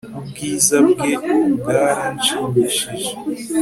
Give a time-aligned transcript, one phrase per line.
[0.19, 1.11] Ubwiza bwe
[1.61, 3.09] bwaranshimishije